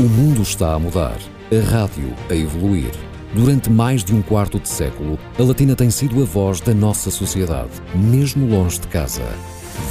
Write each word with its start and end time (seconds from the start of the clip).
O 0.00 0.02
mundo 0.02 0.42
está 0.42 0.74
a 0.74 0.78
mudar, 0.78 1.16
a 1.52 1.70
rádio 1.70 2.12
a 2.28 2.34
evoluir. 2.34 2.90
Durante 3.32 3.70
mais 3.70 4.02
de 4.02 4.12
um 4.12 4.20
quarto 4.22 4.58
de 4.58 4.68
século, 4.68 5.16
a 5.38 5.42
Latina 5.44 5.76
tem 5.76 5.88
sido 5.88 6.20
a 6.20 6.24
voz 6.24 6.60
da 6.60 6.74
nossa 6.74 7.12
sociedade, 7.12 7.70
mesmo 7.94 8.44
longe 8.44 8.80
de 8.80 8.88
casa. 8.88 9.22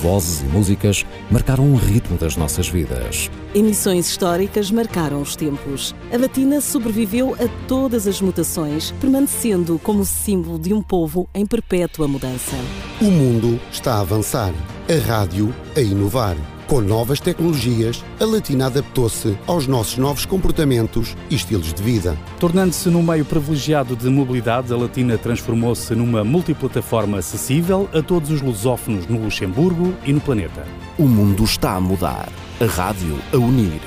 Vozes 0.02 0.42
e 0.42 0.46
músicas 0.46 1.06
marcaram 1.32 1.72
o 1.72 1.78
ritmo 1.78 2.18
das 2.18 2.36
nossas 2.36 2.68
vidas. 2.68 3.32
Emissões 3.56 4.10
históricas 4.10 4.70
marcaram 4.72 5.22
os 5.22 5.38
tempos. 5.38 5.96
A 6.12 6.18
Latina 6.18 6.60
sobreviveu 6.60 7.34
a 7.36 7.48
todas 7.66 8.06
as 8.06 8.20
mutações, 8.20 8.92
permanecendo 9.00 9.80
como 9.80 10.04
símbolo 10.04 10.60
de 10.60 10.74
um 10.74 10.82
povo 10.82 11.30
em 11.34 11.46
perpétua 11.46 12.10
mudança. 12.10 12.58
O 13.00 13.06
mundo 13.06 13.58
está 13.72 13.94
a 13.94 14.02
avançar, 14.02 14.54
a 14.90 15.08
rádio 15.08 15.56
a 15.78 15.80
inovar. 15.80 16.36
Com 16.68 16.80
novas 16.80 17.20
tecnologias, 17.20 18.04
a 18.20 18.26
Latina 18.26 18.68
adaptou-se 18.68 19.38
aos 19.46 19.68
nossos 19.68 19.98
novos 19.98 20.26
comportamentos 20.26 21.16
e 21.30 21.36
estilos 21.36 21.74
de 21.74 21.84
vida. 21.84 22.18
Tornando-se 22.40 22.90
num 22.90 23.04
meio 23.04 23.26
privilegiado 23.26 23.96
de 23.96 24.10
mobilidade, 24.10 24.74
a 24.74 24.78
Latina 24.78 25.18
transformou-se 25.18 25.94
numa 25.94 26.24
multiplataforma 26.24 27.20
acessível 27.20 27.90
a 27.94 28.02
todos 28.02 28.32
os 28.32 28.42
lusófonos 28.42 29.08
no 29.08 29.22
Luxemburgo 29.22 29.94
e 30.06 30.14
no 30.14 30.22
planeta. 30.22 30.66
O 30.98 31.04
mundo 31.04 31.44
está 31.44 31.74
a 31.74 31.82
mudar, 31.82 32.30
a 32.60 32.66
rádio 32.66 33.20
a 33.34 33.38
unir. 33.38 33.82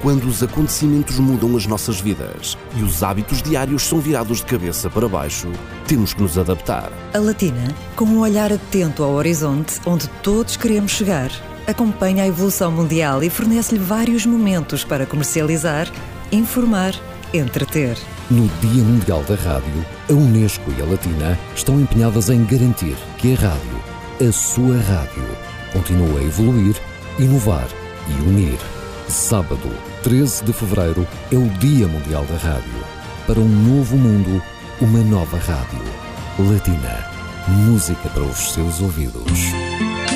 Quando 0.00 0.24
os 0.24 0.42
acontecimentos 0.42 1.18
mudam 1.18 1.56
as 1.56 1.66
nossas 1.66 2.00
vidas 2.00 2.56
e 2.76 2.82
os 2.82 3.02
hábitos 3.02 3.42
diários 3.42 3.82
são 3.82 4.00
virados 4.00 4.38
de 4.38 4.46
cabeça 4.46 4.88
para 4.88 5.08
baixo, 5.08 5.48
temos 5.86 6.14
que 6.14 6.22
nos 6.22 6.38
adaptar. 6.38 6.90
A 7.14 7.18
Latina, 7.18 7.68
com 7.94 8.04
um 8.04 8.20
olhar 8.20 8.52
atento 8.52 9.02
ao 9.02 9.12
horizonte 9.12 9.80
onde 9.86 10.08
todos 10.22 10.56
queremos 10.56 10.92
chegar 10.92 11.30
acompanha 11.66 12.24
a 12.24 12.26
evolução 12.26 12.70
mundial 12.70 13.22
e 13.22 13.30
fornece-lhe 13.30 13.80
vários 13.80 14.26
momentos 14.26 14.84
para 14.84 15.06
comercializar, 15.06 15.90
informar, 16.30 16.94
entreter. 17.32 17.96
No 18.30 18.48
Dia 18.60 18.82
Mundial 18.82 19.22
da 19.24 19.34
Rádio, 19.34 19.84
a 20.08 20.12
Unesco 20.12 20.72
e 20.76 20.82
a 20.82 20.84
Latina 20.84 21.38
estão 21.54 21.80
empenhadas 21.80 22.30
em 22.30 22.44
garantir 22.44 22.96
que 23.18 23.34
a 23.34 23.36
rádio, 23.36 24.28
a 24.28 24.32
sua 24.32 24.78
rádio, 24.78 25.24
continue 25.72 26.18
a 26.18 26.22
evoluir, 26.24 26.76
inovar 27.18 27.68
e 28.08 28.28
unir. 28.28 28.58
Sábado, 29.08 29.70
13 30.02 30.44
de 30.44 30.52
fevereiro, 30.52 31.06
é 31.30 31.36
o 31.36 31.48
Dia 31.58 31.86
Mundial 31.86 32.24
da 32.24 32.36
Rádio. 32.36 32.84
Para 33.26 33.38
um 33.38 33.48
novo 33.48 33.96
mundo, 33.96 34.42
uma 34.80 35.00
nova 35.00 35.36
rádio. 35.38 35.82
Latina. 36.38 37.12
Música 37.48 38.08
para 38.08 38.22
os 38.22 38.52
seus 38.52 38.80
ouvidos. 38.80 39.61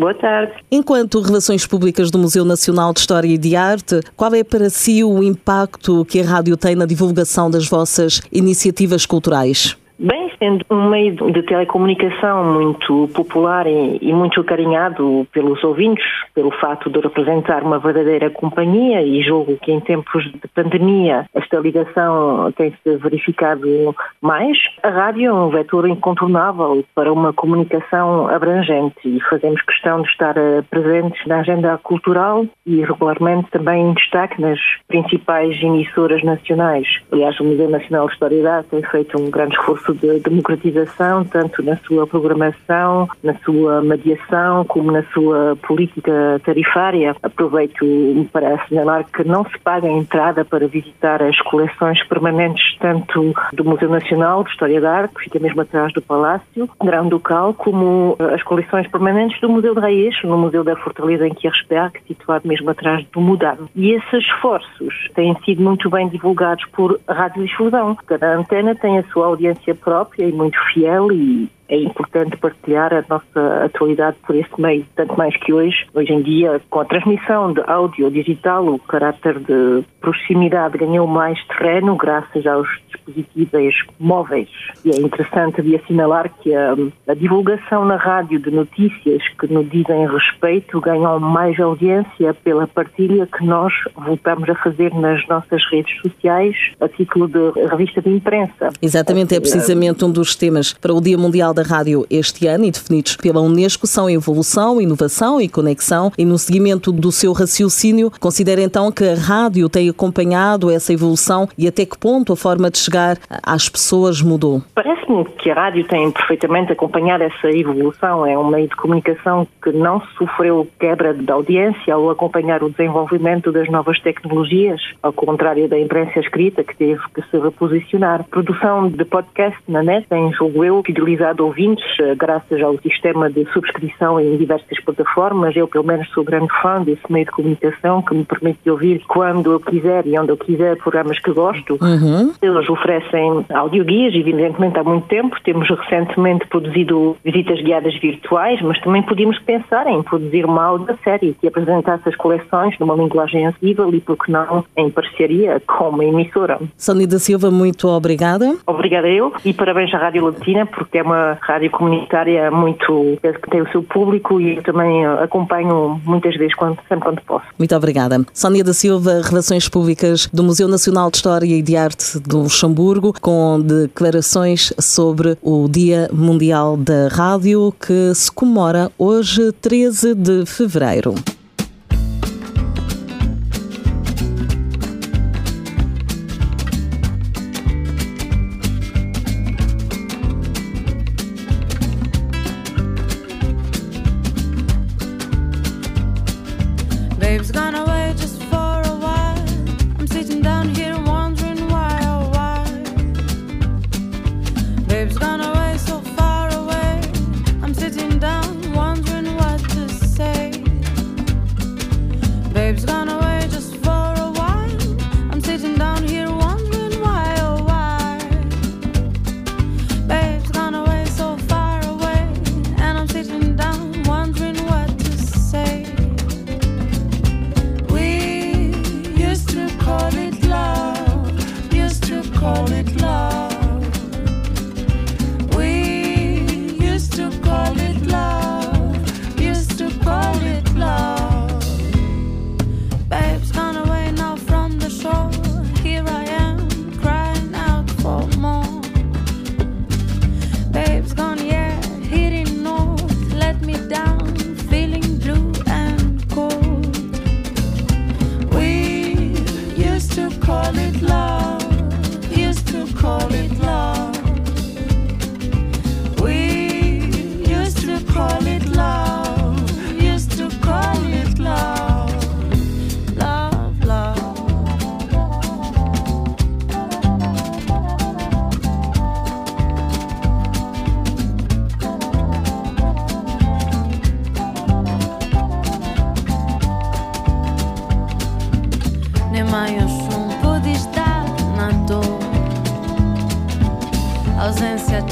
Boa 0.00 0.14
tarde. 0.14 0.54
Enquanto 0.72 1.20
Relações 1.20 1.66
Públicas 1.66 2.10
do 2.10 2.18
Museu 2.18 2.42
Nacional 2.42 2.90
de 2.94 3.00
História 3.00 3.28
e 3.28 3.36
de 3.36 3.54
Arte, 3.54 4.00
qual 4.16 4.32
é 4.32 4.42
para 4.42 4.70
si 4.70 5.04
o 5.04 5.22
impacto 5.22 6.06
que 6.06 6.20
a 6.20 6.24
rádio 6.24 6.56
tem 6.56 6.74
na 6.74 6.86
divulgação 6.86 7.50
das 7.50 7.68
vossas 7.68 8.22
iniciativas 8.32 9.04
culturais? 9.04 9.76
Bem, 9.98 10.29
sendo 10.40 10.64
um 10.70 10.88
meio 10.88 11.14
de 11.30 11.42
telecomunicação 11.42 12.42
muito 12.42 13.08
popular 13.14 13.66
e, 13.66 13.98
e, 14.00 14.12
muito 14.12 14.40
acarinhado 14.40 15.26
pelos 15.32 15.62
ouvintes, 15.62 16.04
pelo 16.34 16.50
fato 16.50 16.88
de 16.88 16.98
representar 16.98 17.62
uma 17.62 17.78
verdadeira 17.78 18.30
companhia, 18.30 19.02
e 19.02 19.22
julgo 19.22 19.58
que 19.58 19.70
em 19.70 19.80
tempos 19.80 20.24
de 20.24 20.48
pandemia 20.54 21.26
esta 21.34 21.58
ligação 21.58 22.50
tem-se 22.56 22.96
verificado 22.96 23.94
mais, 24.22 24.56
a 24.82 24.88
rádio 24.88 25.26
é 25.26 25.32
um 25.32 25.50
vetor 25.50 25.86
incontornável 25.86 26.82
para 26.94 27.12
uma 27.12 27.32
comunicação 27.34 28.28
abrangente 28.28 28.96
e 29.04 29.20
fazemos 29.28 29.60
questão 29.62 30.00
de 30.00 30.08
estar 30.08 30.36
eh, 30.38 30.62
presentes 30.70 31.24
na 31.26 31.40
agenda 31.40 31.78
cultural 31.78 32.46
e 32.64 32.80
regularmente 32.80 33.50
também 33.50 33.90
em 33.90 33.94
destaque 33.94 34.40
nas 34.40 34.58
principais 34.88 35.60
emissoras 35.62 36.22
nacionais. 36.22 36.86
Aliás, 37.12 37.38
o 37.40 37.44
Museu 37.44 37.68
Nacional 37.68 38.06
de 38.06 38.14
História 38.14 38.42
da 38.42 38.56
Arte 38.58 38.70
tem 38.70 38.82
feito 38.82 39.20
um 39.20 39.30
grande 39.30 39.54
esforço 39.54 39.92
de 39.94 40.08
democratização, 40.30 41.24
tanto 41.24 41.62
na 41.62 41.76
sua 41.78 42.06
programação, 42.06 43.08
na 43.22 43.34
sua 43.44 43.82
mediação, 43.82 44.64
como 44.64 44.90
na 44.90 45.02
sua 45.12 45.56
política 45.56 46.40
tarifária. 46.44 47.14
Aproveito 47.22 47.84
para 48.32 48.54
assenalar 48.54 49.04
que 49.04 49.24
não 49.24 49.44
se 49.44 49.58
paga 49.58 49.86
a 49.86 49.92
entrada 49.92 50.44
para 50.44 50.66
visitar 50.66 51.22
as 51.22 51.38
coleções 51.42 52.02
permanentes, 52.04 52.76
tanto 52.78 53.34
do 53.52 53.64
Museu 53.64 53.90
Nacional 53.90 54.44
de 54.44 54.50
História 54.50 54.80
da 54.80 54.92
Arte, 54.92 55.14
que 55.14 55.24
fica 55.24 55.38
mesmo 55.38 55.60
atrás 55.60 55.92
do 55.92 56.00
Palácio 56.00 56.68
Grão 56.82 57.08
Ducal, 57.08 57.52
como 57.54 58.16
as 58.32 58.42
coleções 58.42 58.86
permanentes 58.88 59.40
do 59.40 59.48
Museu 59.48 59.74
de 59.74 59.80
Reis, 59.80 60.14
no 60.24 60.38
Museu 60.38 60.64
da 60.64 60.76
Fortaleza 60.76 61.26
em 61.26 61.34
Kiersberg, 61.34 61.98
situado 62.06 62.46
mesmo 62.46 62.70
atrás 62.70 63.04
do 63.12 63.20
Mudano. 63.20 63.68
E 63.74 63.92
esses 63.92 64.24
esforços 64.24 65.08
têm 65.14 65.36
sido 65.44 65.62
muito 65.62 65.90
bem 65.90 66.08
divulgados 66.08 66.64
por 66.72 66.98
radiodifusão. 67.08 67.96
Cada 68.06 68.36
antena 68.36 68.74
tem 68.74 68.98
a 68.98 69.02
sua 69.04 69.26
audiência 69.26 69.74
própria 69.74 70.19
e 70.28 70.32
muito 70.32 70.58
fiel 70.72 71.10
e 71.12 71.48
é 71.70 71.76
importante 71.76 72.36
partilhar 72.36 72.92
a 72.92 73.04
nossa 73.08 73.64
atualidade 73.64 74.16
por 74.26 74.34
esse 74.34 74.60
meio, 74.60 74.84
tanto 74.96 75.16
mais 75.16 75.34
que 75.36 75.52
hoje, 75.52 75.86
hoje 75.94 76.12
em 76.12 76.20
dia, 76.20 76.60
com 76.68 76.80
a 76.80 76.84
transmissão 76.84 77.52
de 77.52 77.62
áudio 77.66 78.10
digital, 78.10 78.66
o 78.66 78.78
caráter 78.78 79.38
de 79.38 79.84
proximidade 80.00 80.76
ganhou 80.76 81.06
mais 81.06 81.38
terreno 81.46 81.96
graças 81.96 82.44
aos 82.46 82.68
dispositivos 82.88 83.74
móveis. 83.98 84.48
E 84.84 84.90
é 84.90 84.96
interessante 84.96 85.62
de 85.62 85.76
assinalar 85.76 86.30
que 86.40 86.52
a, 86.54 86.74
a 87.06 87.14
divulgação 87.14 87.84
na 87.84 87.96
rádio 87.96 88.40
de 88.40 88.50
notícias 88.50 89.22
que 89.38 89.52
nos 89.52 89.68
dizem 89.70 90.06
respeito 90.08 90.80
ganham 90.80 91.20
mais 91.20 91.58
audiência 91.60 92.34
pela 92.34 92.66
partilha 92.66 93.26
que 93.26 93.44
nós 93.44 93.72
voltamos 93.94 94.48
a 94.48 94.54
fazer 94.56 94.92
nas 94.94 95.26
nossas 95.28 95.62
redes 95.70 95.96
sociais 96.00 96.56
a 96.80 96.88
título 96.88 97.28
de 97.28 97.66
revista 97.68 98.02
de 98.02 98.10
imprensa. 98.10 98.70
Exatamente, 98.82 99.34
é 99.36 99.40
precisamente 99.40 100.04
um 100.04 100.10
dos 100.10 100.34
temas 100.34 100.72
para 100.72 100.92
o 100.92 101.00
Dia 101.00 101.16
Mundial 101.16 101.54
da 101.54 101.59
da 101.60 101.62
rádio 101.62 102.06
este 102.10 102.46
ano 102.46 102.64
e 102.64 102.70
definidos 102.70 103.16
pela 103.16 103.40
Unesco 103.40 103.86
são 103.86 104.08
evolução, 104.08 104.80
inovação 104.80 105.40
e 105.40 105.48
conexão. 105.48 106.10
E 106.16 106.24
no 106.24 106.38
seguimento 106.38 106.90
do 106.90 107.12
seu 107.12 107.32
raciocínio, 107.32 108.10
considera 108.18 108.62
então 108.62 108.90
que 108.90 109.04
a 109.04 109.14
rádio 109.14 109.68
tem 109.68 109.88
acompanhado 109.88 110.70
essa 110.70 110.92
evolução 110.92 111.48
e 111.58 111.68
até 111.68 111.84
que 111.84 111.98
ponto 111.98 112.32
a 112.32 112.36
forma 112.36 112.70
de 112.70 112.78
chegar 112.78 113.18
às 113.42 113.68
pessoas 113.68 114.22
mudou? 114.22 114.62
Parece-me 114.74 115.24
que 115.24 115.50
a 115.50 115.54
rádio 115.54 115.86
tem 115.86 116.10
perfeitamente 116.10 116.72
acompanhado 116.72 117.24
essa 117.24 117.50
evolução. 117.50 118.24
É 118.24 118.38
um 118.38 118.48
meio 118.48 118.68
de 118.68 118.76
comunicação 118.76 119.46
que 119.62 119.72
não 119.72 120.00
sofreu 120.16 120.66
quebra 120.78 121.12
de 121.12 121.30
audiência 121.30 121.94
ao 121.94 122.10
acompanhar 122.10 122.62
o 122.62 122.70
desenvolvimento 122.70 123.52
das 123.52 123.68
novas 123.68 124.00
tecnologias, 124.00 124.80
ao 125.02 125.12
contrário 125.12 125.68
da 125.68 125.78
imprensa 125.78 126.20
escrita 126.20 126.64
que 126.64 126.76
teve 126.76 127.00
que 127.14 127.22
se 127.30 127.38
reposicionar. 127.38 128.24
Produção 128.30 128.88
de 128.88 129.04
podcast 129.04 129.58
na 129.68 129.82
net 129.82 130.06
tem, 130.08 130.32
julgo 130.32 130.64
eu, 130.64 130.82
fidelizado 130.84 131.49
ouvintes, 131.50 131.84
eh, 132.00 132.14
graças 132.14 132.62
ao 132.62 132.78
sistema 132.78 133.28
de 133.28 133.44
subscrição 133.52 134.20
em 134.20 134.36
diversas 134.36 134.80
plataformas. 134.84 135.54
Eu, 135.56 135.66
pelo 135.66 135.84
menos, 135.84 136.08
sou 136.10 136.24
grande 136.24 136.48
fã 136.62 136.82
desse 136.82 137.10
meio 137.10 137.26
de 137.26 137.32
comunicação 137.32 138.02
que 138.02 138.14
me 138.14 138.24
permite 138.24 138.70
ouvir 138.70 139.02
quando 139.06 139.52
eu 139.52 139.60
quiser 139.60 140.06
e 140.06 140.18
onde 140.18 140.30
eu 140.30 140.36
quiser 140.36 140.76
programas 140.76 141.18
que 141.18 141.32
gosto. 141.32 141.76
Uhum. 141.80 142.32
Eles 142.40 142.68
oferecem 142.68 143.44
audioguias, 143.52 144.14
evidentemente, 144.14 144.78
há 144.78 144.84
muito 144.84 145.06
tempo. 145.08 145.36
Temos 145.44 145.68
recentemente 145.68 146.46
produzido 146.46 147.16
visitas 147.24 147.60
guiadas 147.60 147.98
virtuais, 148.00 148.62
mas 148.62 148.80
também 148.80 149.02
podíamos 149.02 149.38
pensar 149.40 149.86
em 149.88 150.02
produzir 150.02 150.44
uma 150.44 150.64
audiosérie 150.64 151.34
que 151.40 151.48
apresentasse 151.48 152.08
as 152.08 152.16
coleções 152.16 152.78
numa 152.78 152.94
linguagem 152.94 153.46
acessível 153.46 153.92
e, 153.92 154.00
por 154.00 154.16
que 154.16 154.30
não, 154.30 154.64
em 154.76 154.88
parceria 154.90 155.60
com 155.66 155.88
uma 155.88 156.04
emissora. 156.04 156.58
Sônia 156.76 157.06
da 157.06 157.18
Silva, 157.18 157.50
muito 157.50 157.88
obrigada. 157.88 158.56
Obrigada 158.66 159.08
eu 159.08 159.32
e 159.44 159.52
parabéns 159.52 159.92
à 159.92 159.98
Rádio 159.98 160.24
Latina, 160.24 160.66
porque 160.66 160.98
é 160.98 161.02
uma 161.02 161.29
rádio 161.40 161.70
comunitária 161.70 162.50
muito 162.50 163.18
que 163.20 163.50
tem 163.50 163.62
o 163.62 163.70
seu 163.70 163.82
público 163.82 164.40
e 164.40 164.56
eu 164.56 164.62
também 164.62 165.06
acompanho 165.06 166.00
muitas 166.04 166.36
vezes 166.36 166.54
quando, 166.54 166.78
sempre 166.88 167.04
quando 167.04 167.20
posso. 167.22 167.46
Muito 167.58 167.74
obrigada. 167.74 168.24
Sónia 168.32 168.64
da 168.64 168.72
Silva, 168.72 169.20
Relações 169.22 169.68
Públicas 169.68 170.26
do 170.32 170.42
Museu 170.42 170.68
Nacional 170.68 171.10
de 171.10 171.16
História 171.16 171.46
e 171.46 171.62
de 171.62 171.76
Arte 171.76 172.18
do 172.20 172.42
Luxemburgo, 172.42 173.14
com 173.20 173.60
declarações 173.60 174.72
sobre 174.78 175.36
o 175.42 175.68
Dia 175.68 176.08
Mundial 176.12 176.76
da 176.76 177.08
Rádio 177.08 177.72
que 177.80 178.14
se 178.14 178.30
comemora 178.30 178.90
hoje, 178.98 179.52
13 179.52 180.14
de 180.14 180.46
fevereiro. 180.46 181.14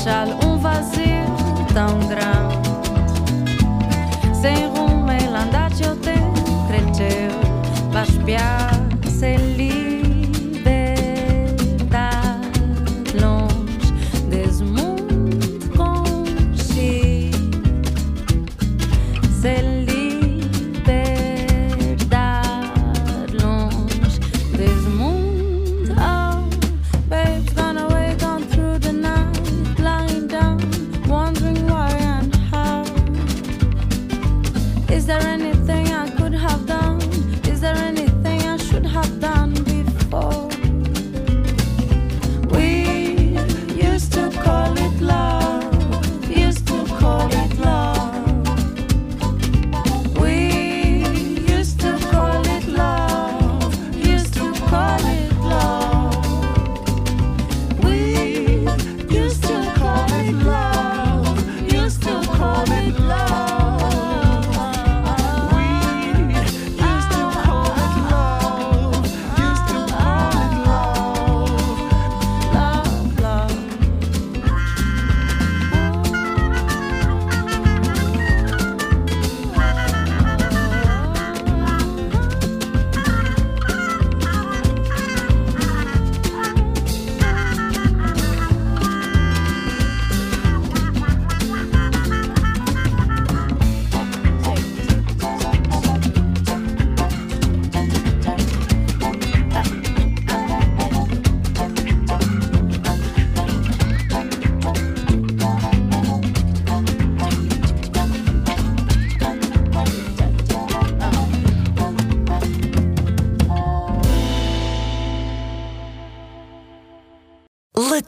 deixá-lo 0.09 0.39
um 0.47 0.57
vazio 0.57 1.27
tão 1.75 1.99
grande. 2.09 2.57
Sem 4.35 4.67
rumo, 4.69 5.11
ele 5.11 5.37
andar 5.37 5.71
eu 5.83 5.95
te 5.97 6.15
cresceu, 6.67 7.31
vai 7.93 8.05
espiar. 8.05 8.78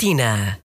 Latina. 0.00 0.56